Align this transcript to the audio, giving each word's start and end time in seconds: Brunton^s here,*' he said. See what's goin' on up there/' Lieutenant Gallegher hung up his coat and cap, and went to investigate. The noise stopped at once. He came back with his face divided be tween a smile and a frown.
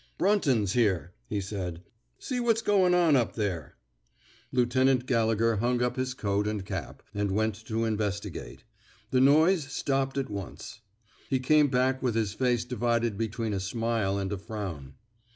Brunton^s 0.19 0.71
here,*' 0.71 1.13
he 1.27 1.39
said. 1.39 1.83
See 2.17 2.39
what's 2.39 2.63
goin' 2.63 2.95
on 2.95 3.15
up 3.15 3.33
there/' 3.35 3.75
Lieutenant 4.51 5.05
Gallegher 5.05 5.57
hung 5.57 5.83
up 5.83 5.95
his 5.95 6.15
coat 6.15 6.47
and 6.47 6.65
cap, 6.65 7.03
and 7.13 7.29
went 7.29 7.53
to 7.67 7.85
investigate. 7.85 8.63
The 9.11 9.21
noise 9.21 9.65
stopped 9.71 10.17
at 10.17 10.31
once. 10.31 10.81
He 11.29 11.39
came 11.39 11.67
back 11.67 12.01
with 12.01 12.15
his 12.15 12.33
face 12.33 12.65
divided 12.65 13.15
be 13.15 13.27
tween 13.29 13.53
a 13.53 13.59
smile 13.59 14.17
and 14.17 14.33
a 14.33 14.39
frown. 14.39 14.95